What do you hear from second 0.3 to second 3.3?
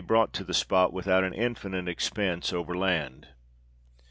to the spot without an infinite expence over land.